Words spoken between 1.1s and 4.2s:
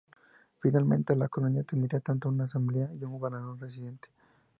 la colonia tendría tanto una asamblea y un gobernador residente.